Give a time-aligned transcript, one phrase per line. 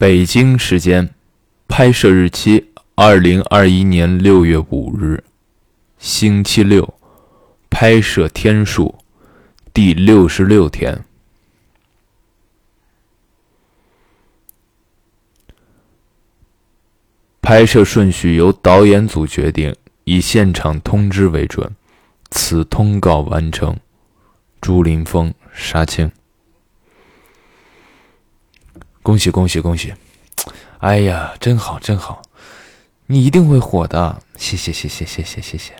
[0.00, 1.10] 北京时间，
[1.68, 5.22] 拍摄日期二零二一年六月五日，
[5.98, 6.94] 星期六，
[7.68, 8.94] 拍摄天数
[9.74, 11.04] 第六十六天。
[17.42, 21.70] 拍摄顺序由导演组决定，以现场通知为准。
[22.30, 23.76] 此通告完成。
[24.62, 26.10] 朱林峰、杀青。
[29.02, 29.94] 恭喜恭喜恭喜！
[30.78, 32.20] 哎呀，真好真好，
[33.06, 34.20] 你一定会火的。
[34.36, 35.74] 谢谢谢谢谢谢谢谢，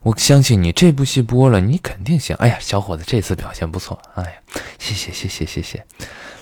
[0.00, 2.34] 我相信你这部戏播了，你肯定行。
[2.36, 4.00] 哎呀，小伙子这次表现不错。
[4.14, 4.32] 哎呀，
[4.78, 5.84] 谢谢谢谢谢谢。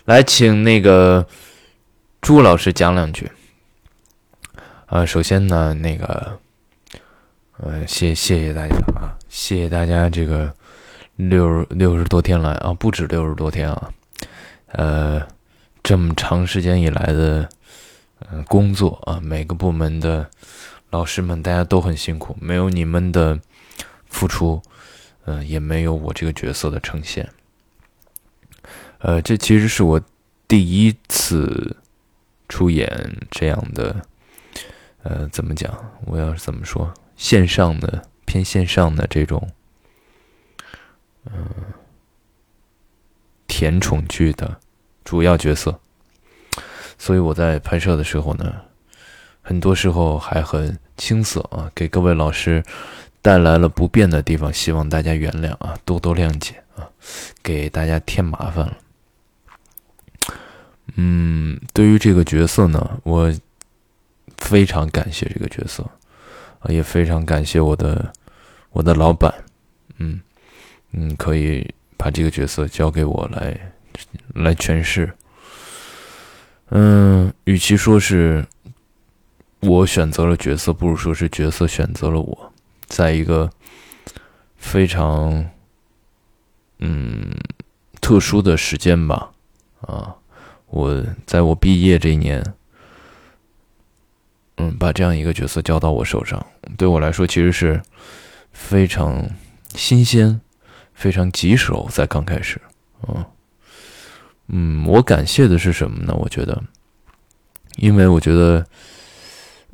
[0.04, 1.26] 来，请那个
[2.20, 3.30] 朱老师讲两句。
[4.86, 6.38] 呃，首先呢，那个，
[7.58, 10.54] 呃，谢谢谢大家啊，谢谢大家这个
[11.16, 13.90] 六六十多天来啊，不止六十多天啊，
[14.68, 15.26] 呃。
[15.84, 17.46] 这么长时间以来的，
[18.30, 20.30] 嗯，工作啊，每个部门的
[20.88, 23.38] 老师们，大家都很辛苦，没有你们的
[24.06, 24.62] 付出，
[25.26, 27.28] 嗯，也没有我这个角色的呈现。
[29.00, 30.00] 呃，这其实是我
[30.48, 31.76] 第一次
[32.48, 32.88] 出演
[33.30, 34.06] 这样的，
[35.02, 35.70] 呃，怎么讲？
[36.06, 36.94] 我要是怎么说？
[37.14, 39.50] 线上的偏线上的这种，
[41.26, 41.46] 嗯，
[43.46, 44.58] 甜宠剧的。
[45.04, 45.78] 主要角色，
[46.98, 48.54] 所以我在拍摄的时候呢，
[49.42, 52.64] 很多时候还很青涩啊，给各位老师
[53.20, 56.88] 带来了不便的地方，希望大家原谅啊，多多谅解啊，
[57.42, 58.78] 给大家添麻烦了。
[60.96, 63.32] 嗯，对于这个角色呢，我
[64.38, 65.82] 非常感谢这个角色
[66.60, 68.10] 啊，也非常感谢我的
[68.70, 69.32] 我的老板，
[69.98, 70.20] 嗯
[70.92, 73.73] 嗯，可以把这个角色交给我来。
[74.34, 75.12] 来诠释，
[76.70, 78.44] 嗯，与其说是
[79.60, 82.52] 我选择了角色，不如说是角色选择了我。
[82.86, 83.50] 在一个
[84.56, 85.48] 非常
[86.78, 87.32] 嗯
[88.00, 89.30] 特殊的时间吧，
[89.80, 90.16] 啊，
[90.66, 92.44] 我在我毕业这一年，
[94.56, 96.44] 嗯，把这样一个角色交到我手上，
[96.76, 97.80] 对我来说其实是
[98.52, 99.28] 非常
[99.74, 100.40] 新鲜、
[100.92, 102.60] 非常棘手，在刚开始，
[103.08, 103.24] 嗯。
[104.48, 106.14] 嗯，我感谢的是什么呢？
[106.18, 106.62] 我觉得，
[107.76, 108.66] 因为我觉得，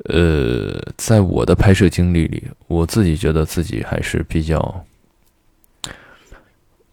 [0.05, 4.85] 呃，在我的拍摄经历里，我自己觉得自己还是比较，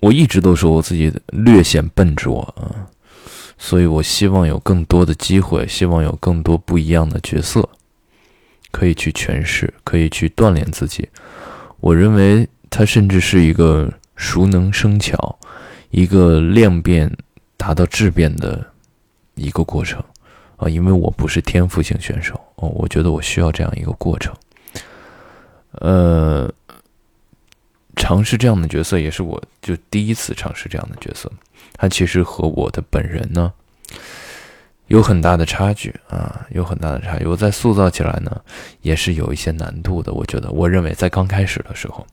[0.00, 2.90] 我一直都说我自己略显笨拙啊，
[3.56, 7.68] 所以我希望有更多的机会，希望有更多不一样的角色
[8.72, 11.08] 可以去诠释，可以去锻炼自己。
[11.78, 15.38] 我认为它甚至是一个熟能生巧，
[15.90, 17.16] 一个量变。
[17.58, 18.64] 达到质变的
[19.34, 20.02] 一个过程
[20.56, 24.34] 啊，因为我不是天赋型选手哦，我觉得我需要这样一个过程。
[25.72, 26.50] 呃，
[27.96, 31.30] 尝试这样的角色也是我就第一次尝试这样的角色，
[31.74, 33.52] 它其实和我的本人呢
[34.86, 37.26] 有很大的差距啊，有很大的差距。
[37.26, 38.40] 我在塑造起来呢
[38.80, 42.06] 也是有一些难度的，我觉得，我认为在刚开始的时候，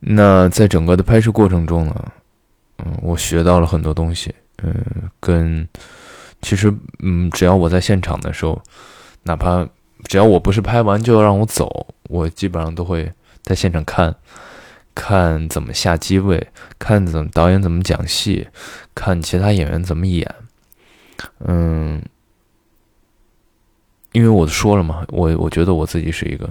[0.00, 2.12] 那在整个的拍摄过程中呢。
[2.84, 4.34] 嗯，我学到了很多东西。
[4.62, 4.74] 嗯，
[5.18, 5.66] 跟
[6.40, 8.60] 其实，嗯，只要我在现场的时候，
[9.24, 9.66] 哪怕
[10.04, 13.10] 只要我不是拍完就要让我走，我基本上都会
[13.42, 14.14] 在现场看，
[14.94, 18.46] 看怎么下机位，看怎么导演怎么讲戏，
[18.94, 20.34] 看其他演员怎么演。
[21.40, 22.02] 嗯，
[24.12, 26.48] 因为我说了嘛，我我觉得我自己是一个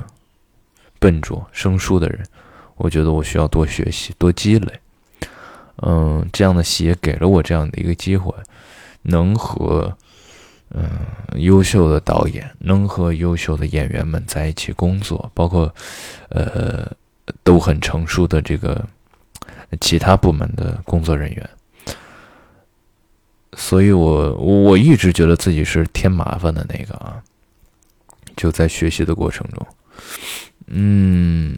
[1.00, 2.22] 笨拙生疏的人，
[2.76, 4.80] 我觉得我需要多学习，多积累。
[5.86, 8.34] 嗯，这样的戏也给了我这样的一个机会，
[9.02, 9.94] 能和
[10.70, 10.90] 嗯
[11.36, 15.74] 优秀的导演，能和优秀的演员们在一起工作，包括
[16.30, 16.90] 呃
[17.44, 18.88] 都很成熟的这个
[19.82, 21.50] 其他部门的工作人员，
[23.58, 27.22] 所以我我一直觉得自己是添麻烦的那个啊，
[28.38, 29.68] 就在学习的过程中，
[30.68, 31.58] 嗯。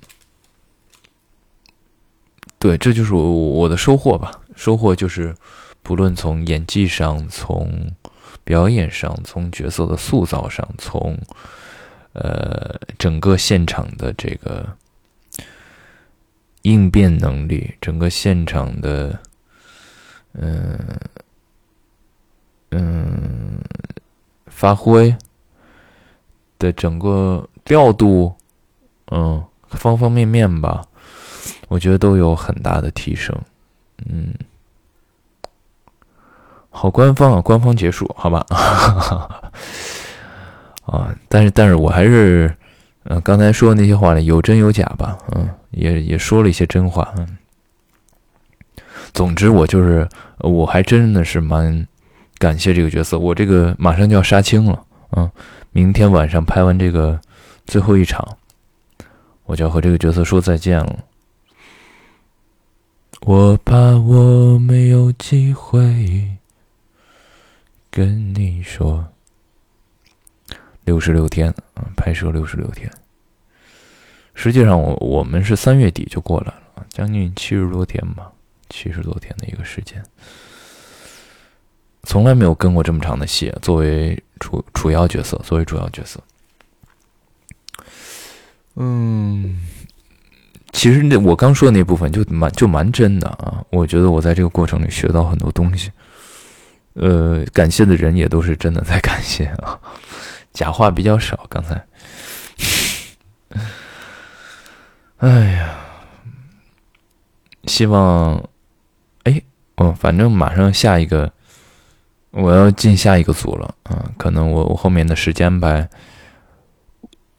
[2.66, 4.32] 对，这就是我我的收获吧。
[4.56, 5.36] 收获就是，
[5.84, 7.92] 不论从演技上、从
[8.44, 11.16] 表演上、从角色的塑造上、从
[12.14, 14.68] 呃整个现场的这个
[16.64, 19.20] 应变能力、整个现场的
[20.34, 20.80] 嗯
[22.72, 23.60] 嗯
[24.48, 25.16] 发挥
[26.58, 28.34] 的整个调度，
[29.12, 30.84] 嗯，方方面面吧。
[31.68, 33.36] 我觉得都有很大的提升，
[34.06, 34.34] 嗯，
[36.70, 38.46] 好官方啊，官方结束，好吧？
[40.86, 42.56] 啊，但是但是我还是，
[43.04, 45.18] 呃，刚才说的那些话呢有真有假吧？
[45.34, 47.12] 嗯，也也说了一些真话。
[47.18, 47.38] 嗯，
[49.14, 50.08] 总之我就是，
[50.40, 51.88] 我还真的是蛮
[52.38, 53.18] 感谢这个角色。
[53.18, 54.84] 我这个马上就要杀青了，
[55.18, 55.32] 嗯，
[55.72, 57.20] 明天晚上拍完这个
[57.66, 58.38] 最后一场，
[59.46, 61.00] 我就要和这个角色说再见了。
[63.22, 66.38] 我怕我没有机会
[67.90, 69.08] 跟你说，
[70.84, 72.92] 六十六天啊，拍摄六十六天。
[74.36, 78.32] 实际上，我我们是三月底就过来了，将近七十多天吧，
[78.70, 80.04] 七十多天的一个时间，
[82.04, 86.22] 从来没有跟过这么长的戏，作为主主要角色，作为主要角色，
[88.76, 89.60] 嗯。
[90.76, 93.64] 其实那我刚说的那部分就蛮就蛮真的啊！
[93.70, 95.90] 我觉得我在这个过程里学到很多东西，
[96.96, 99.80] 呃，感谢的人也都是真的在感谢啊，
[100.52, 101.48] 假话比较少。
[101.50, 101.82] 刚才，
[105.20, 105.78] 哎呀，
[107.68, 108.44] 希望，
[109.24, 109.42] 哎，
[109.78, 111.32] 哦，反正马上下一个，
[112.32, 114.12] 我要进下一个组了啊！
[114.18, 115.90] 可能我我后面的时间安排，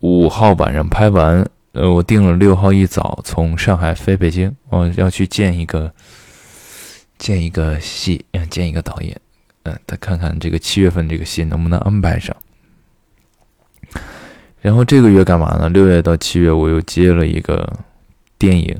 [0.00, 1.46] 五号晚上拍完。
[1.76, 5.92] 呃，我定了六号一早从上海飞北京，我要去见一个
[7.18, 9.20] 见一个戏，见一个导演，
[9.64, 12.34] 嗯，他看看这个七月份这个戏能不能安排上。
[14.62, 15.68] 然后这个月干嘛呢？
[15.68, 17.70] 六月到七月我又接了一个
[18.38, 18.74] 电影，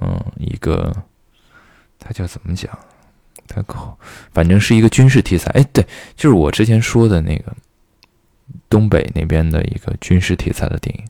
[0.00, 0.90] 嗯，一个
[1.98, 2.72] 他叫怎么讲？
[3.46, 3.98] 他靠，
[4.32, 5.50] 反正是一个军事题材。
[5.50, 7.54] 哎，对，就是我之前说的那个
[8.70, 11.04] 东北那边的一个军事题材的电影。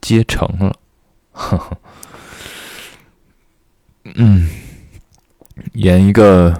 [0.00, 0.74] 接成了，
[1.32, 1.78] 呵 呵
[4.14, 4.48] 嗯，
[5.74, 6.58] 演一个，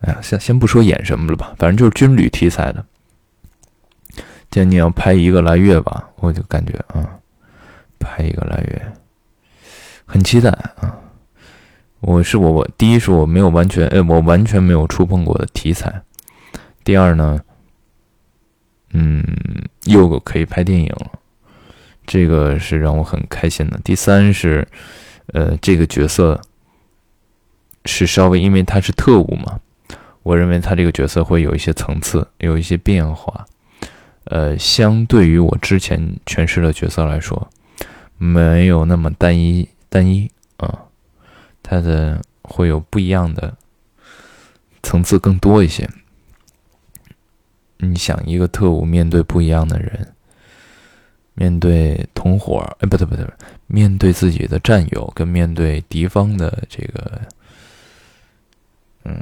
[0.00, 2.84] 哎呀，先先不说演什么了吧，反正就是军旅题材的。
[4.50, 7.18] 今年要拍一个来月吧，我就感觉啊，
[7.98, 8.92] 拍一个来月，
[10.06, 10.96] 很期待啊。
[12.00, 16.02] 我是我我第一是我没有完全，哎，我完全没有触碰过的题材。
[16.82, 17.40] 第二呢。
[18.96, 19.22] 嗯，
[19.84, 21.10] 又可以拍电影了，
[22.06, 23.80] 这个是让我很开心的。
[23.82, 24.66] 第三是，
[25.32, 26.40] 呃，这个角色
[27.84, 29.58] 是稍微因为他是特务嘛，
[30.22, 33.44] 我认为他这个角色会有一些层次，有一些变化。
[34.26, 37.50] 呃，相对于我之前诠释的角色来说，
[38.16, 40.84] 没有那么单一单一啊，
[41.64, 43.56] 他的会有不一样的
[44.84, 45.90] 层次更多一些。
[47.78, 50.14] 你想一个特务面对不一样的人，
[51.34, 53.26] 面对同伙，哎，不对不对，
[53.66, 57.20] 面对自己的战友，跟面对敌方的这个，
[59.04, 59.16] 嗯，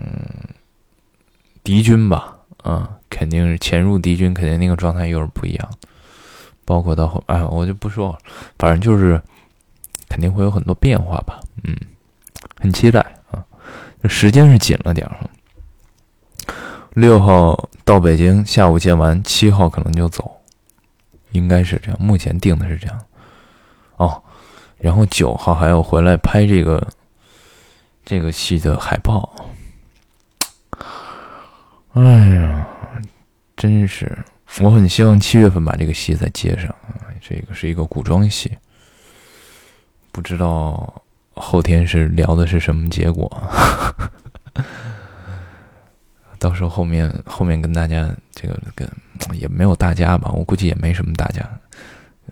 [1.64, 5.70] 敌军吧，啊，肯定是潜入敌军，肯定那个状态又是不一样。
[6.64, 8.18] 包括到后，哎，我就不说了，
[8.58, 9.20] 反正就是
[10.08, 11.76] 肯定会有很多变化吧，嗯，
[12.60, 13.00] 很期待
[13.30, 13.44] 啊，
[14.08, 15.16] 时间是紧了点儿。
[16.94, 20.30] 六号到北京，下午见完，七号可能就走，
[21.30, 21.96] 应该是这样。
[22.00, 23.00] 目前定的是这样。
[23.96, 24.22] 哦，
[24.78, 26.86] 然后九号还要回来拍这个
[28.04, 29.34] 这个戏的海报。
[31.94, 32.66] 哎呀，
[33.56, 34.18] 真是，
[34.60, 36.74] 我很希望七月份把这个戏再接上。
[37.20, 38.50] 这个是一个古装戏，
[40.10, 41.02] 不知道
[41.34, 43.30] 后天是聊的是什么结果。
[46.42, 48.88] 到时候后面后面跟大家这个跟
[49.32, 51.48] 也没有大家吧，我估计也没什么大家，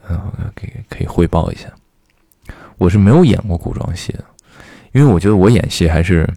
[0.09, 0.21] 嗯，
[0.57, 1.73] 给可以汇报一下。
[2.77, 4.25] 我是没有演过古装戏的，
[4.91, 6.29] 因为我觉得我演戏还是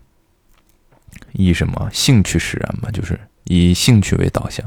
[1.32, 4.64] 以什么兴趣使然吧，就是以兴趣为导向。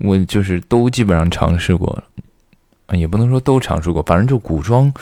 [0.00, 2.02] 我就是都基本上尝试过，
[2.92, 4.92] 也不能说都尝试过，反正就古装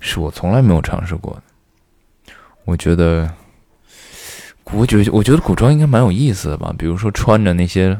[0.00, 2.34] 是我从来没有尝试过的。
[2.64, 3.32] 我觉得。
[4.72, 7.98] 我觉得我觉得古装应该蛮有意思的吧，比如说穿着那些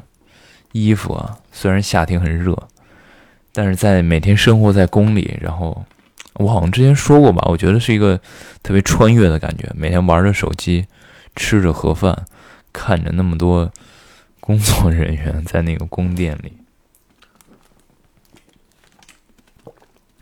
[0.73, 2.57] 衣服啊，虽然夏天很热，
[3.53, 5.85] 但是在每天生活在宫里，然后
[6.35, 8.21] 我好像之前说过吧，我觉得是一个
[8.63, 10.87] 特别穿越的感觉，每天玩着手机，
[11.35, 12.27] 吃着盒饭，
[12.73, 13.73] 看着那么多
[14.41, 16.53] 工作人员在那个宫殿里，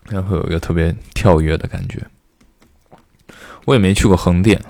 [0.09, 2.01] 然后有一个特别跳跃的感觉。
[3.65, 4.61] 我也没去过横店。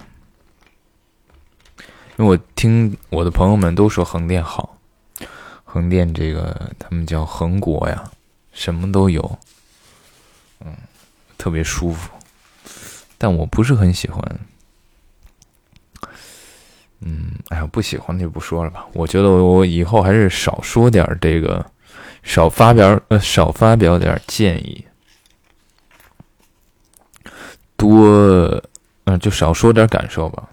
[2.19, 4.79] 因为我听我的朋友们都说横店好，
[5.65, 8.11] 横店这个他们叫横国呀，
[8.53, 9.39] 什么都有，
[10.61, 10.75] 嗯，
[11.37, 12.11] 特别舒服，
[13.19, 14.41] 但我不是很喜欢
[17.01, 18.87] 嗯，哎呀，不喜欢就不说了吧。
[18.95, 21.65] 我觉得我以后还是少说点这个，
[22.23, 24.83] 少发表呃，少发表点建议，
[27.77, 28.63] 多
[29.05, 30.49] 嗯，就少说点感受吧。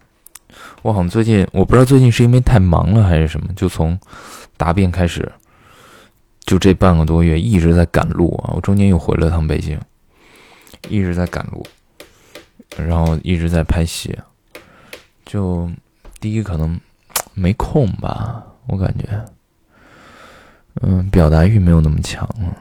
[0.83, 3.99] 我好像最近，我不知道最近是因为太忙了还是什么，就从
[4.55, 5.31] 答辩开始，
[6.41, 8.53] 就这半个多月一直在赶路啊。
[8.55, 9.79] 我中间又回了趟北京，
[10.89, 11.65] 一直在赶路，
[12.77, 14.15] 然后一直在拍戏，
[15.25, 15.67] 就。
[16.19, 16.79] 第一可能
[17.33, 19.25] 没空吧，我感觉，
[20.81, 22.57] 嗯，表达欲没有那么强了，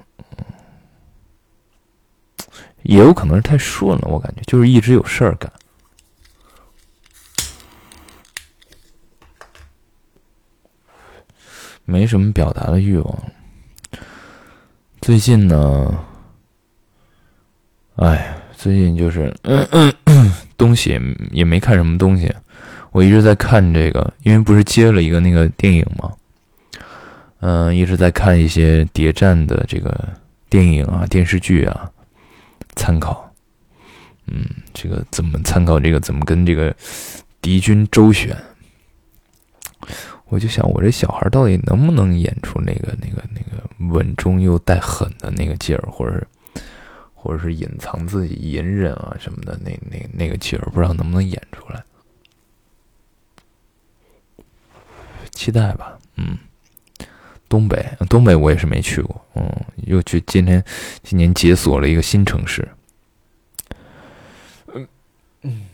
[2.82, 5.48] 也有可能是太顺了，我感觉就是一直有事儿干，
[11.84, 13.22] 没什么表达的欲望。
[15.00, 16.04] 最近呢，
[17.96, 19.34] 哎，最近就是
[20.56, 21.00] 东西
[21.32, 22.32] 也没看什么东西。
[22.92, 26.12] 我一直在看这个，因为不是接了一个那个电影嘛，
[27.40, 30.08] 嗯，一直在看一些谍战的这个
[30.48, 31.90] 电影啊、电视剧啊，
[32.76, 33.32] 参考，
[34.26, 36.72] 嗯，这个怎么参考这个怎么跟这个
[37.40, 38.36] 敌军周旋？
[40.32, 46.26] 我就想，我这小孩到底能不能演出那个那个那个稳中又带狠的那个劲儿，或者是
[47.12, 51.84] 或者是隐藏自己隐忍啊什么的那那那个劲儿，不知道能不能演出来。
[55.32, 56.38] 期待吧，嗯，
[57.46, 59.44] 东北，东北我也是没去过，嗯，
[59.86, 60.64] 又去今天
[61.02, 62.66] 今年解锁了一个新城市，
[64.72, 64.88] 嗯
[65.42, 65.66] 嗯，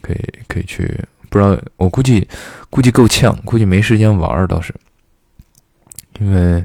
[0.00, 0.18] 可以
[0.48, 0.98] 可以去，
[1.34, 2.28] 不知道我估计
[2.70, 4.72] 估计够呛，估计没时间玩儿倒是，
[6.20, 6.64] 因为，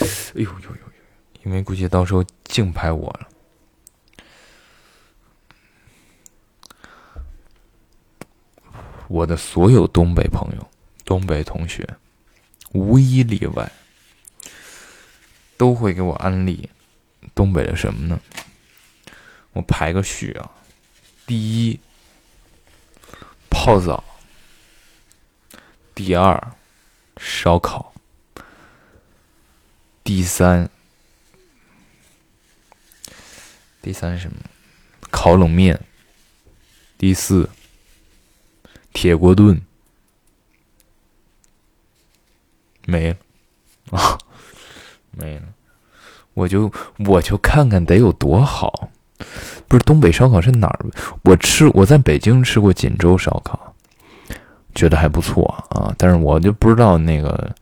[0.00, 0.06] 哎
[0.36, 3.28] 呦呦呦呦，因为估计到时候竞拍我了。
[9.08, 10.66] 我的所有东北朋友、
[11.04, 11.86] 东北同学，
[12.72, 13.70] 无一例外，
[15.58, 16.70] 都会给我安利
[17.34, 18.18] 东北的什么呢？
[19.52, 20.50] 我排个序啊：
[21.26, 21.78] 第一，
[23.66, 24.00] 泡澡；
[25.92, 26.52] 第二，
[27.16, 27.92] 烧烤；
[30.04, 30.70] 第三，
[33.82, 34.36] 第三是什么？
[35.10, 35.76] 烤冷面；
[36.96, 37.50] 第四。
[38.92, 39.60] 铁锅炖
[42.86, 43.16] 没了
[43.90, 44.16] 啊，
[45.10, 45.42] 没了，
[46.34, 48.90] 我就我就看看得有多好。
[49.66, 50.86] 不是东北烧烤是哪儿？
[51.22, 53.74] 我吃我在北京吃过锦州烧烤，
[54.74, 55.94] 觉得还不错啊。
[55.98, 57.54] 但是我就不知道那个，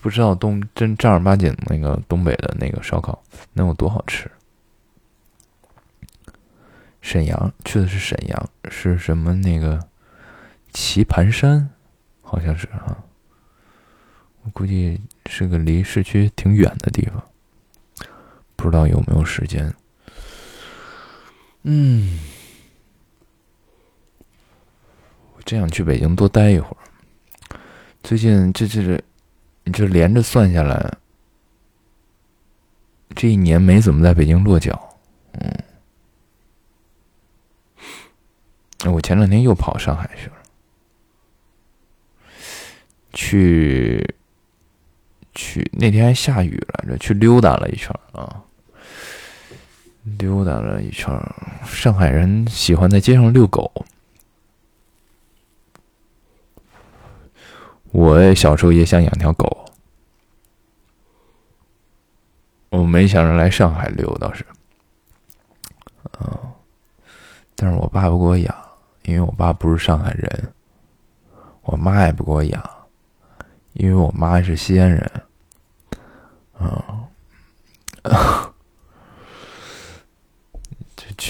[0.00, 4.30] 不知道东真正儿八经那个东北的那个烧烤能有多好吃。
[7.02, 9.78] 沈阳去的是沈阳，是什么那个
[10.72, 11.68] 棋盘山，
[12.22, 12.96] 好像是啊。
[14.42, 17.22] 我估计是个离市区挺远的地方，
[18.60, 19.72] 不知道有没有时间。
[21.62, 22.18] 嗯，
[25.34, 27.58] 我真想去北京多待一会儿。
[28.02, 29.02] 最近这这这，
[29.64, 30.92] 你这连着算下来，
[33.14, 34.78] 这一年没怎么在北京落脚。
[35.32, 35.50] 嗯。
[38.92, 40.36] 我前两天又跑上海去了，
[43.12, 44.14] 去
[45.34, 48.42] 去那天还下雨来着，去溜达了一圈啊，
[50.18, 51.12] 溜达了一圈。
[51.64, 53.70] 上海人喜欢在街上遛狗，
[57.92, 59.64] 我小时候也想养条狗，
[62.70, 64.44] 我没想着来上海溜倒是，
[66.20, 66.38] 嗯，
[67.54, 68.54] 但是我爸不给我养。
[69.04, 70.52] 因为我爸不是上海人，
[71.62, 72.70] 我妈也不给我养，
[73.72, 75.10] 因为我妈是西安人，
[76.52, 77.08] 啊，
[78.04, 78.10] 就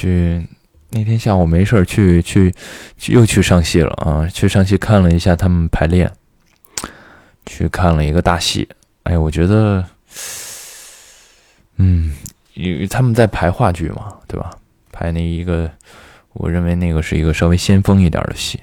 [0.00, 0.46] 去
[0.90, 2.54] 那天下午没事儿去去
[3.08, 6.10] 又去上戏了啊，去上戏看了一下他们排练，
[7.44, 8.66] 去看了一个大戏，
[9.02, 9.84] 哎，我觉得，
[11.76, 12.16] 嗯，
[12.54, 14.50] 因为他们在排话剧嘛，对吧？
[14.90, 15.70] 排那一个。
[16.32, 18.60] 我认为那个是一个稍微先锋一点的戏，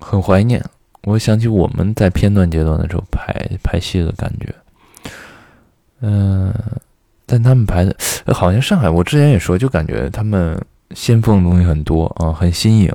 [0.00, 0.60] 很怀念。
[1.04, 3.32] 我想起我们在片段阶段的时候拍
[3.62, 4.52] 拍戏的感觉，
[6.00, 6.52] 嗯，
[7.26, 7.94] 但他们拍的
[8.32, 10.58] 好像上海，我之前也说，就感觉他们
[10.94, 12.90] 先锋的东西很多啊，很新颖。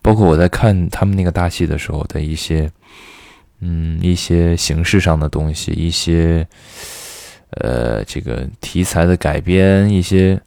[0.00, 2.70] 包括我在看他们那个大戏的时候的一些，
[3.60, 6.46] 嗯，一些形式上的东西，一些，
[7.60, 10.40] 呃，这个题材的改编，一些。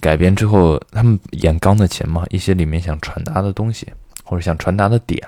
[0.00, 3.86] 改编之后，他们演钢的琴嘛，一些里面想传达的东西
[4.24, 5.22] 或者想传达的点，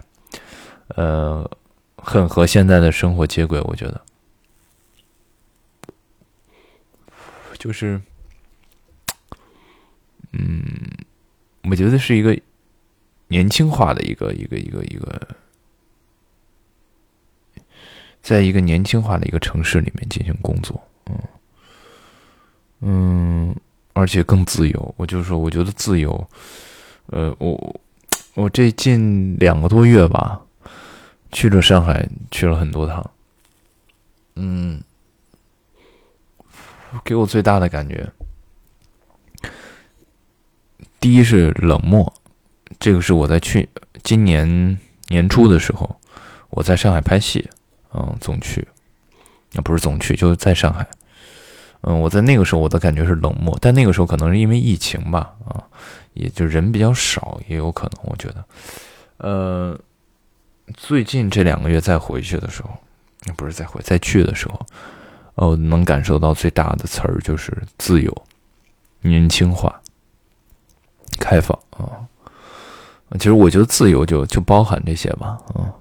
[0.97, 1.49] 呃，
[1.95, 4.01] 很和现在的生活接轨，我觉得，
[7.67, 8.01] 就是，
[10.31, 10.63] 嗯，
[11.65, 12.39] 我觉得是一个
[13.27, 15.29] 年轻化的一个一个一个一个。
[18.23, 21.19] 在一个年轻化的一个城市里面进行工作，嗯
[22.81, 23.57] 嗯，
[23.93, 24.95] 而且更自由。
[24.97, 26.29] 我就说，我觉得自由，
[27.07, 27.81] 呃，我
[28.35, 30.41] 我这近两个多月吧，
[31.31, 33.11] 去了上海，去了很多趟，
[34.35, 34.83] 嗯，
[37.05, 38.11] 给我最大的感觉，
[41.01, 42.13] 第一是冷漠，
[42.79, 43.69] 这个是我在去
[44.03, 46.01] 今年年初的时候，
[46.51, 47.49] 我在上海拍戏。
[47.99, 48.69] 嗯，总去，
[49.53, 50.87] 那不是总去，就是在上海。
[51.81, 55.65] 嗯，我在那个时候我的感觉是冷漠，但那个时候可能是因为疫情吧，啊，
[56.13, 58.45] 也就人比较少，也有可能，我觉得。
[59.17, 59.81] 呃，
[60.75, 62.69] 最近这两个月再回去的时候，
[63.35, 64.67] 不是再回再去的时候，
[65.37, 68.27] 哦，能感受到最大的词儿就是自由、
[69.01, 69.81] 年轻化、
[71.19, 72.05] 开放啊。
[73.19, 75.73] 其实我觉得自由就就包含这些吧，啊。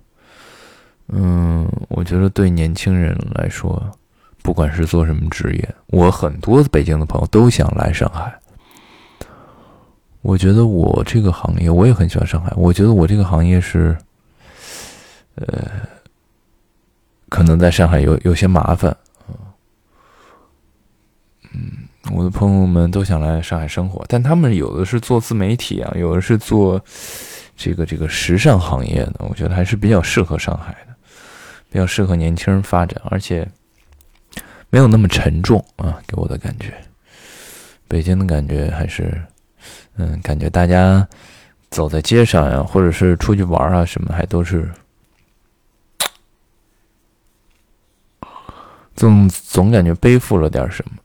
[1.07, 3.81] 嗯，我觉得对年轻人来说，
[4.41, 8.37] 不管是做什么职业，我很多北京的朋友都想来上海。
[10.21, 12.51] 我觉得我这个行业，我也很喜欢上海。
[12.55, 13.95] 我觉得我这个行业是，
[15.35, 15.69] 呃，
[17.29, 18.95] 可能在上海有有些麻烦。
[21.55, 26.83] 嗯，我的朋友们都想来上海生活，但他们有的是做自媒体啊，有的是做
[27.55, 30.93] 这个这个时尚行业的，我觉得还是比较适合上海的。
[31.71, 33.45] 比较适合年轻人发展，而且
[34.69, 36.73] 没有那么沉重啊，给我的感觉。
[37.87, 39.21] 北京的感觉还是，
[39.97, 41.05] 嗯，感觉大家
[41.69, 44.71] 走在街上呀，或者是出去玩啊，什么还都是，
[48.95, 50.95] 总总感觉背负了点什么，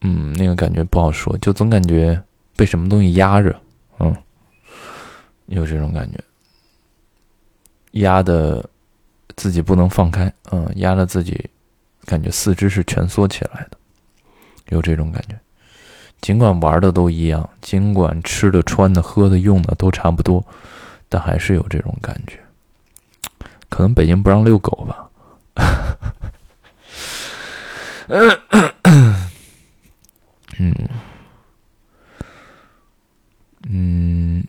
[0.00, 2.22] 嗯，那个感觉不好说，就总感觉
[2.56, 3.60] 被什么东西压着，
[3.98, 4.16] 嗯，
[5.46, 6.18] 有这种感觉，
[7.92, 8.68] 压的。
[9.36, 11.48] 自己不能放开，嗯，压的自己，
[12.06, 13.78] 感觉四肢是蜷缩起来的，
[14.70, 15.38] 有这种感觉。
[16.20, 20.44] 尽管玩的都一样，尽管吃的、穿的、喝的、用的都差不多，
[21.08, 22.40] 但还是有这种感觉。
[23.68, 25.08] 可能北京不让遛狗吧。
[30.58, 30.74] 嗯，
[33.68, 34.44] 嗯。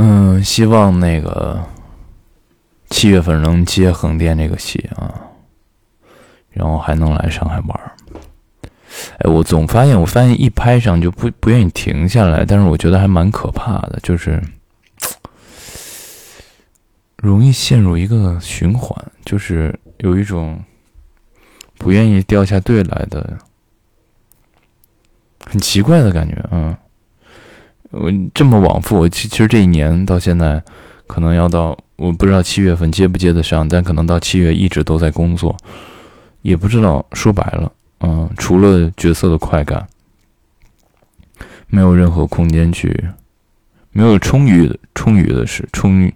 [0.00, 1.60] 嗯，希望那个
[2.88, 5.12] 七月份能接横店这个戏啊，
[6.50, 7.92] 然后还能来上海玩。
[9.18, 14.40] 哎，我总发现，我发现一拍上就不不愿意停下来，但是我觉得还蛮可怕的，就是
[17.16, 20.62] 容易陷入一个循环，就是有一种
[21.78, 23.38] 不愿意掉下队来的
[25.46, 26.78] 很奇怪的感觉，啊。
[27.90, 30.62] 我这么往复，我其其实这一年到现在，
[31.06, 35.56] 可能要到我不知道七月份接不接得上，但可能到七月一直都在工作，
[36.42, 39.88] 也不知道说白了，嗯，除了角色的快感，
[41.68, 43.08] 没有任何空间去，
[43.92, 46.12] 没有充裕的充裕的时充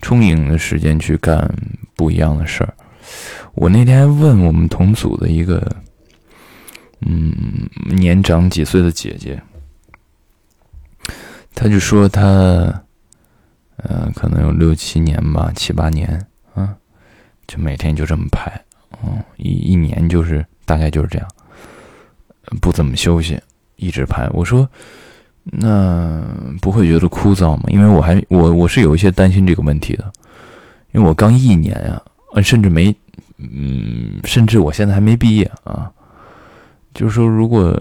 [0.00, 1.54] 充盈的时间去干
[1.94, 2.72] 不一样的事儿。
[3.54, 5.70] 我那天问我们同组的一个，
[7.00, 7.32] 嗯，
[7.96, 9.40] 年长几岁的姐姐。
[11.54, 12.22] 她就说她，
[13.78, 16.08] 嗯，可能有六七年吧，七八年，
[16.54, 16.74] 啊，
[17.46, 18.50] 就每天就这么拍，
[19.02, 21.28] 嗯，一一年就是大概就是这样，
[22.60, 23.38] 不怎么休息，
[23.76, 24.26] 一直拍。
[24.32, 24.66] 我说，
[25.42, 26.22] 那
[26.62, 27.64] 不会觉得枯燥吗？
[27.68, 30.10] 因为我还我我是有一些担心这个问题的，
[30.92, 32.00] 因为我刚一年呀，
[32.42, 32.94] 甚至没，
[33.40, 35.90] 嗯，甚至我现在还没毕业啊，
[36.94, 37.80] 就是说如果。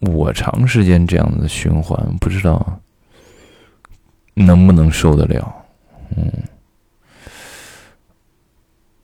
[0.00, 2.80] 我长时间这样的循环，不知道
[4.34, 5.50] 能不能受得了。
[6.14, 6.30] 嗯，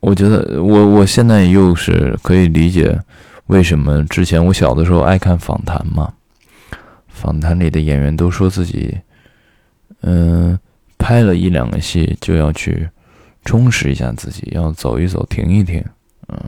[0.01, 2.97] 我觉得我我现在又是可以理解
[3.47, 6.13] 为什么之前我小的时候爱看访谈嘛。
[7.09, 8.95] 访谈里的演员都说自己，
[10.03, 10.57] 嗯，
[10.99, 12.87] 拍了一两个戏就要去
[13.45, 15.85] 充实一下自己，要走一走，停一停，
[16.29, 16.39] 嗯，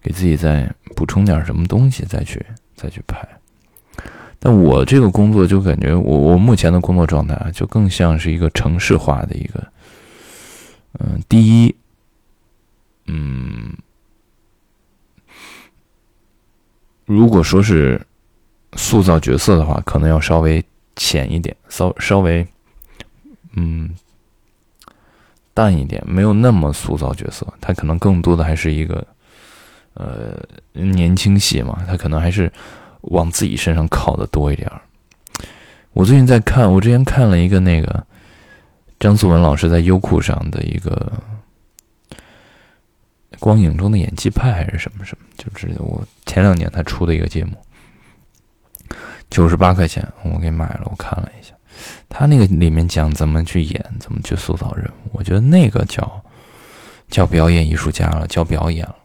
[0.00, 3.26] 给自己再补充点什么东西，再去再去拍。
[4.38, 9.66] 但我这个工作就感觉，我我目前的工作状态啊，就更像是一个城市化的一个，
[10.98, 11.74] 嗯，第一，
[13.06, 13.74] 嗯，
[17.06, 18.00] 如果说是
[18.76, 20.62] 塑造角色的话，可能要稍微
[20.94, 22.46] 浅一点，稍稍微
[23.56, 23.88] 嗯
[25.54, 27.46] 淡一点，没有那么塑造角色。
[27.60, 29.06] 他可能更多的还是一个
[29.94, 30.38] 呃
[30.72, 32.52] 年轻戏嘛，他可能还是
[33.02, 34.70] 往自己身上靠的多一点。
[35.92, 38.04] 我最近在看，我之前看了一个那个
[38.98, 41.12] 张颂文老师在优酷上的一个。
[43.40, 47.52] 光影中的演技派还是什么什么，就是我前两年他出的一个节目，
[49.28, 51.52] 九十八块钱我给买了，我看了一下，
[52.08, 56.22] 他那个里面讲怎么去演，怎么去塑造人物，我觉得那个叫
[57.08, 58.96] 叫表演艺术家了，叫表演了。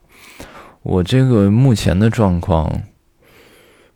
[0.82, 2.82] 我这个目前的状况，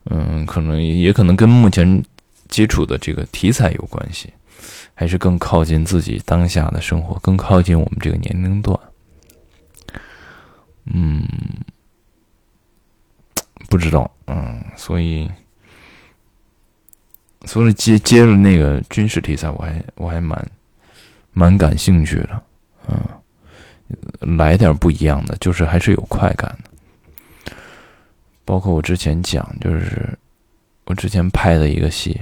[0.06, 2.04] 嗯，可能也可能跟目前
[2.50, 4.34] 接触的这个题材有关系，
[4.94, 8.78] 还是更靠近自己当下的生活，更靠近我们这个年龄段。
[10.86, 11.26] 嗯，
[13.70, 15.32] 不知道，嗯，所以，
[17.46, 20.52] 所以接接着那个军事题材，我还我还蛮
[21.34, 22.44] 蛮感兴趣的，
[22.88, 26.70] 嗯，来点不一样的，就是还是有快感的。
[28.46, 30.18] 包括我之前讲，就是
[30.86, 32.20] 我之前拍的一个戏，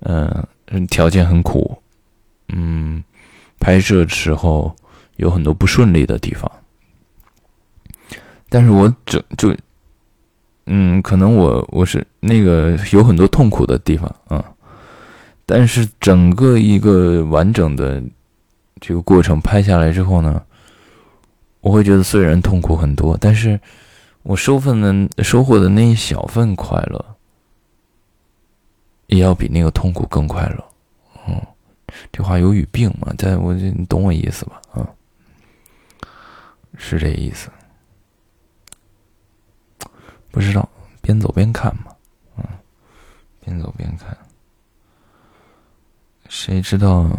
[0.00, 0.46] 嗯，
[0.88, 1.80] 条件很苦，
[2.48, 3.02] 嗯，
[3.60, 4.74] 拍摄时候
[5.16, 6.50] 有很多不顺利的地方。
[8.48, 9.54] 但是我整就，
[10.70, 14.44] 嗯，可能我我是那个有很多痛苦的地方啊，
[15.46, 18.02] 但是整个一个完整的
[18.78, 20.42] 这个过程拍下来之后呢，
[21.62, 23.58] 我会觉得虽然痛苦很多，但是
[24.22, 27.02] 我收份的收获的那一小份快乐，
[29.06, 30.64] 也要比那个痛苦更快乐。
[31.26, 31.40] 嗯，
[32.12, 33.10] 这话有语病嘛？
[33.16, 34.60] 在我你懂我意思吧？
[34.72, 34.86] 啊，
[36.76, 37.48] 是这意思。
[40.38, 40.68] 不知道，
[41.02, 41.92] 边走边看嘛，
[42.36, 42.44] 嗯，
[43.40, 44.16] 边走边看，
[46.28, 47.10] 谁知道，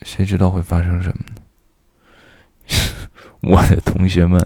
[0.00, 1.42] 谁知道会发生什么呢？
[3.44, 4.40] 我的同学们，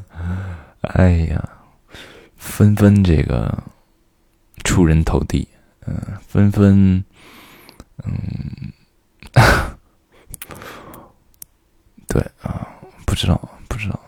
[0.80, 1.48] 哎呀，
[2.36, 3.56] 纷纷这个
[4.64, 5.46] 出人头地，
[5.86, 7.04] 嗯，纷纷，
[8.02, 8.72] 嗯，
[12.08, 12.66] 对啊，
[13.06, 14.00] 不知道，不知道，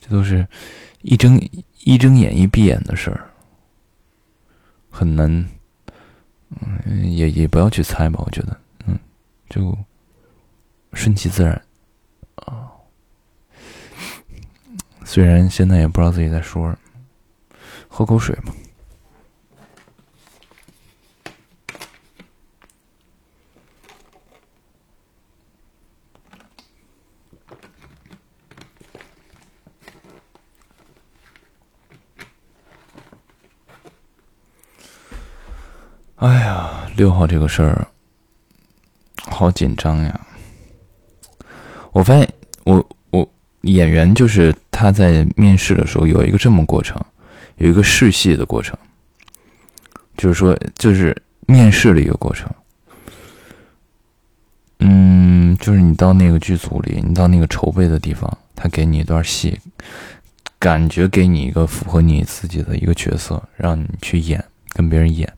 [0.00, 0.48] 这都是
[1.02, 1.38] 一睁。
[1.84, 3.28] 一睁眼一闭眼的事儿，
[4.88, 5.28] 很难，
[6.50, 8.22] 嗯，也也不要去猜吧。
[8.24, 8.96] 我觉得，嗯，
[9.48, 9.76] 就
[10.92, 11.60] 顺其自然
[12.36, 12.70] 啊。
[15.04, 16.78] 虽然现在也不知道自己在说什么，
[17.88, 18.54] 喝口水吧。
[36.16, 37.84] 哎呀，六号这个事儿
[39.16, 40.20] 好紧张呀！
[41.90, 43.28] 我发现，我我
[43.62, 47.04] 演员就是他在面试的时候有一个这么过程，
[47.56, 48.78] 有一个试戏的过程，
[50.16, 52.48] 就是说，就是面试的一个过程。
[54.78, 59.58] 嗯，就是你到那个剧组里，你到那个筹备的地方，他给你一段戏，
[60.60, 65.28] 感觉给你一个符合你自己的一个角色，让你去演，跟别人演。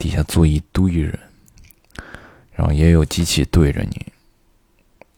[0.00, 1.16] 底下坐一堆人，
[2.54, 4.06] 然后也有机器对着你，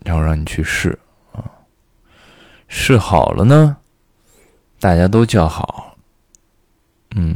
[0.01, 0.99] 然后让你去试
[1.31, 1.49] 啊，
[2.67, 3.77] 试好了呢，
[4.81, 5.97] 大家都叫好，
[7.15, 7.33] 嗯，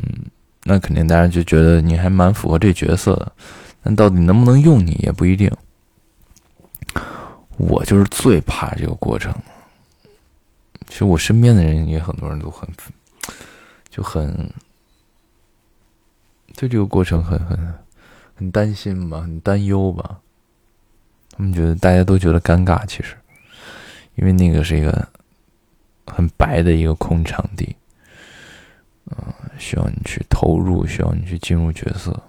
[0.65, 3.33] 那肯定大家就觉得你还蛮符合这角色的，
[3.81, 5.49] 但到底能不能用你也不一定。
[7.59, 9.33] 我就是最怕这个过程，
[10.89, 12.69] 其实我身边的人也很多人都很，
[13.89, 14.53] 就很。
[16.57, 17.75] 对这个过程很很
[18.35, 20.19] 很担心吧，很担忧吧。
[21.31, 23.15] 他们觉得大家都觉得尴尬，其实，
[24.15, 25.07] 因为那个是一个
[26.07, 27.77] 很白的一个空场地，
[29.11, 32.23] 嗯，需要你去投入，需要你去进入角色，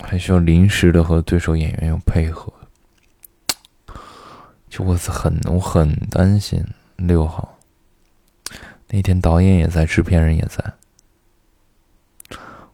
[0.00, 2.52] 还需要临时的和对手演员有配合。
[4.68, 6.62] 就我很我很担心
[6.96, 7.58] 六号
[8.88, 10.62] 那天，导演也在，制片人也在。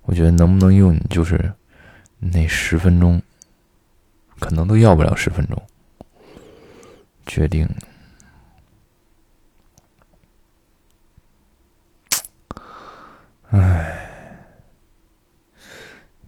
[0.09, 1.53] 我觉得能不能用你就是
[2.18, 3.21] 那十分钟，
[4.40, 5.62] 可能都要不了十分钟，
[7.27, 7.68] 决定。
[13.51, 14.40] 唉，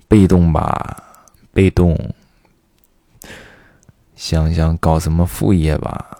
[0.06, 1.02] 被动吧，
[1.50, 1.96] 被动。
[4.14, 6.18] 想想搞什么副业吧，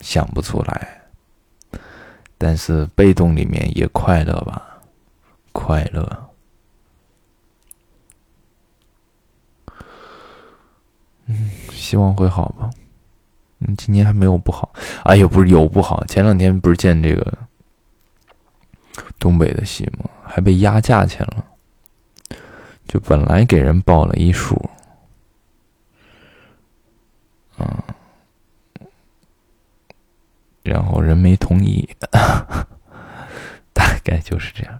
[0.00, 1.00] 想不出来。
[2.36, 4.78] 但是被动里面也快乐吧，
[5.52, 6.28] 快乐。
[11.26, 12.70] 嗯，希望会好吧。
[13.60, 14.72] 嗯，今年还没有不好。
[15.04, 16.04] 哎呦，不是有不好。
[16.06, 17.38] 前两天不是见这个
[19.18, 20.10] 东北的戏吗？
[20.24, 21.44] 还被压价钱了。
[22.88, 24.60] 就本来给人报了一数，
[27.56, 27.82] 嗯，
[30.62, 31.88] 然后人没同意，
[33.72, 34.78] 大概就是这样。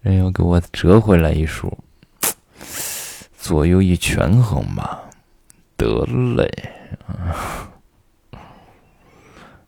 [0.00, 1.78] 人又给我折回来一数，
[3.38, 5.03] 左右一权衡吧，
[5.84, 6.04] 得
[6.36, 6.48] 嘞，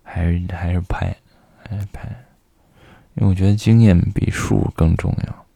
[0.03, 1.17] 还是还是拍，
[1.63, 2.09] 还是拍，
[3.15, 5.47] 因为我觉得经验比数更重要。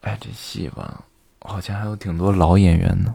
[0.00, 1.04] 哎，这戏吧，
[1.40, 3.14] 好像还有挺多老演员呢。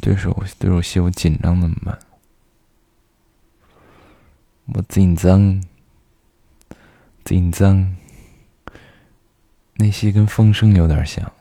[0.00, 1.98] 对手对手戏我紧张怎么办？
[4.74, 5.62] 我紧张，
[7.24, 7.96] 紧张。
[9.74, 11.32] 那戏跟《风声》有点像，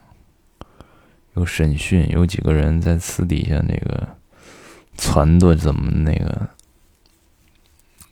[1.40, 4.08] 有审讯，有几个人在私底下那个
[4.98, 6.48] 撺掇怎么那个，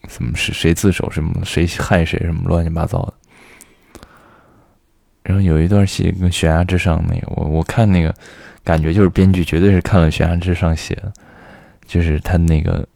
[0.08, 3.14] 怎么是谁自首什么，谁害谁什么乱七八糟的。
[5.24, 8.16] 然后有一段戏跟《悬崖之上》那个，我我看那个，
[8.64, 11.12] 感觉就是编剧绝对是看了《悬崖之上》写的，
[11.86, 12.88] 就是他那个，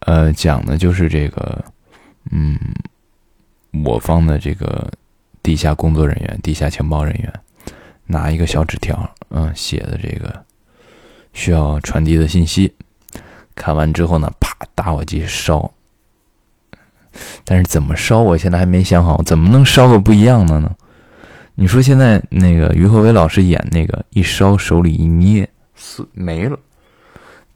[0.00, 1.64] 呃，讲的就是这个，
[2.32, 2.58] 嗯，
[3.84, 4.90] 我方的这个
[5.40, 7.32] 地下工作人员、地下情报人员
[8.06, 10.44] 拿一个小纸条，嗯，写的这个
[11.32, 12.72] 需要传递的信息，
[13.54, 15.70] 看完之后呢，啪，打火机烧。
[17.44, 20.70] 但是怎么烧，我现在还没想好，怎么能烧个不一样的呢？
[21.54, 26.58] 你说现在那个于和伟老师演那个一烧手里一捏，死没了，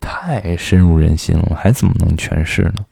[0.01, 2.87] 太深入人心了，还怎么能诠释呢？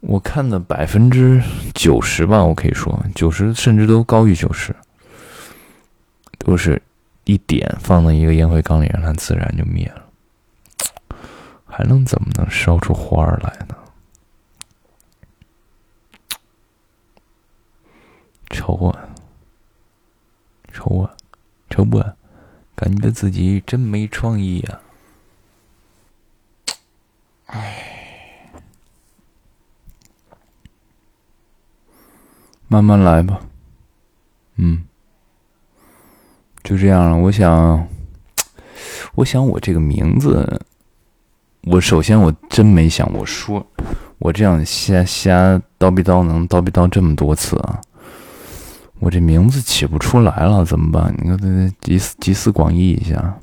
[0.00, 1.42] 我看的百分之
[1.74, 4.74] 九十吧，我可以说九十甚至都高于九十，
[6.44, 6.80] 都是
[7.24, 10.06] 一点放到一个烟灰缸里，让它自然就灭了，
[11.64, 13.76] 还能怎么能烧出花儿来呢？
[18.50, 19.08] 愁啊，
[20.72, 21.16] 愁啊，
[21.70, 22.02] 愁不？
[22.74, 24.80] 感觉自己真没创意呀！
[27.46, 28.50] 哎，
[32.66, 33.40] 慢慢来吧。
[34.56, 34.84] 嗯，
[36.62, 37.16] 就这样了。
[37.16, 37.86] 我想，
[39.14, 40.60] 我想我这个名字，
[41.64, 43.66] 我首先我真没想我说
[44.18, 47.80] 我这样瞎瞎叨逼叨能叨逼叨这么多次啊！
[49.00, 51.12] 我这名字起不出来了，怎么办？
[51.18, 53.36] 你看，这集思集思广益一下。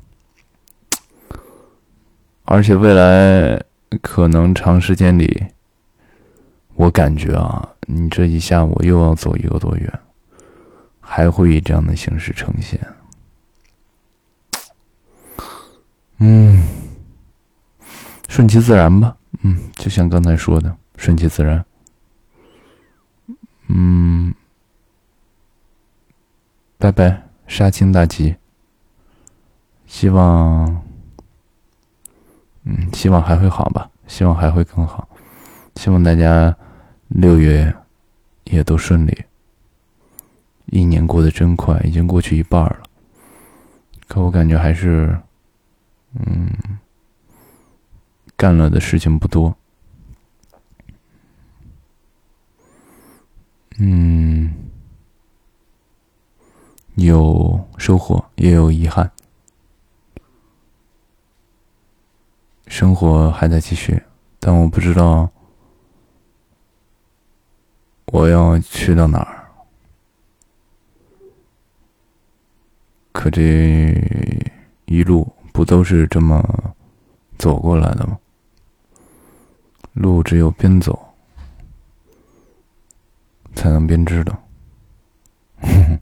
[2.45, 3.62] 而且未来
[4.01, 5.43] 可能长时间里，
[6.75, 9.93] 我感觉啊，你这一下我又要走一个多月，
[11.01, 12.79] 还会以这样的形式呈现。
[16.19, 16.63] 嗯，
[18.27, 19.15] 顺其自然吧。
[19.41, 21.65] 嗯，就像刚才说的，顺其自然。
[23.67, 24.34] 嗯。
[26.77, 28.36] 拜拜，杀青大吉。
[29.86, 30.82] 希望，
[32.63, 35.10] 嗯，希望还会好吧，希望还会更好。
[35.75, 36.55] 希望大家
[37.08, 37.73] 六月
[38.45, 39.25] 也都顺利。
[40.67, 42.84] 一年过得真快，已经过去一半了。
[44.08, 45.19] 可我感觉还是，
[46.13, 46.50] 嗯，
[48.36, 49.56] 干了的事情不多。
[53.78, 54.54] 嗯。
[56.95, 59.10] 有收获，也有遗憾。
[62.67, 64.04] 生活还在继续，
[64.38, 65.32] 但我不知道
[68.08, 69.48] 我要去到哪儿。
[73.13, 73.95] 可这
[74.86, 76.74] 一路不都是这么
[77.38, 78.17] 走过来的吗？
[79.91, 80.98] 路只有边走，
[83.56, 84.41] 才能边知道。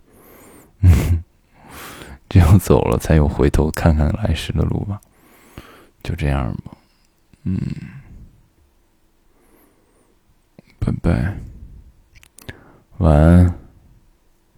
[2.29, 5.01] 只有走了，才有回头看看来时的路吧。
[6.03, 6.77] 就这样吧，
[7.41, 7.59] 嗯，
[10.77, 11.35] 拜拜，
[12.99, 13.59] 晚安，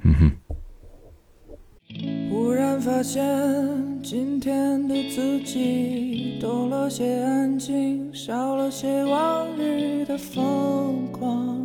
[0.01, 0.29] 嗯哼。
[2.79, 3.21] 发现
[4.01, 11.59] 今天的自己多了些安静，少了些往日的疯狂。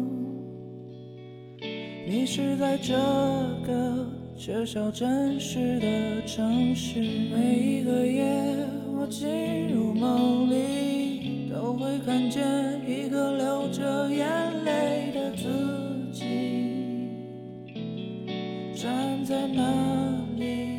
[2.07, 2.95] 迷失在这
[3.65, 8.25] 个缺少真实的城市，每一个夜
[8.99, 12.43] 我进入梦里都会看见
[12.89, 14.27] 一个流着眼
[14.65, 15.45] 泪的自
[16.13, 16.25] 己。
[18.75, 19.63] 站在那
[20.37, 20.74] 里。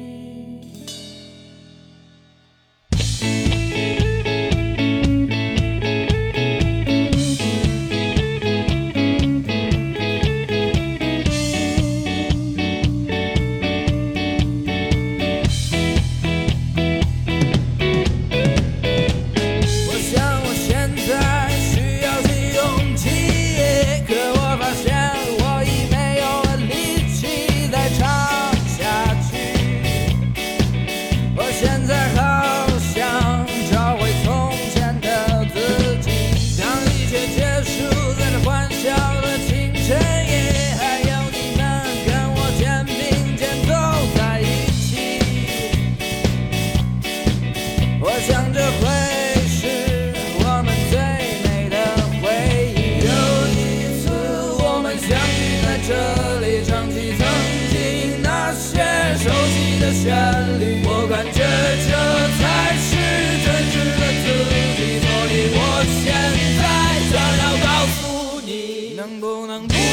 [69.06, 69.85] 能不能